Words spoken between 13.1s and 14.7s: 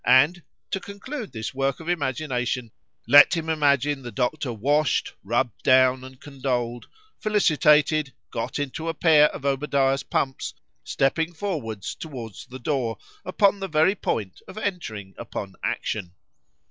upon the very point of